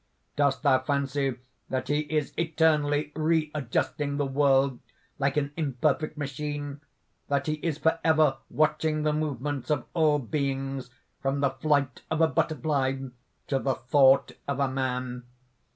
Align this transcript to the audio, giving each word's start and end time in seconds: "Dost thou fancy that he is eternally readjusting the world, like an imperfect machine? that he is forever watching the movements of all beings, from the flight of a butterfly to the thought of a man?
"Dost 0.35 0.63
thou 0.63 0.79
fancy 0.79 1.37
that 1.69 1.87
he 1.87 1.99
is 2.11 2.33
eternally 2.35 3.11
readjusting 3.15 4.17
the 4.17 4.25
world, 4.25 4.79
like 5.19 5.37
an 5.37 5.51
imperfect 5.55 6.17
machine? 6.17 6.81
that 7.27 7.45
he 7.45 7.59
is 7.61 7.77
forever 7.77 8.37
watching 8.49 9.03
the 9.03 9.13
movements 9.13 9.69
of 9.69 9.85
all 9.93 10.17
beings, 10.17 10.89
from 11.21 11.39
the 11.41 11.51
flight 11.51 12.01
of 12.09 12.19
a 12.19 12.27
butterfly 12.27 12.97
to 13.45 13.59
the 13.59 13.75
thought 13.75 14.31
of 14.47 14.59
a 14.59 14.67
man? 14.67 15.23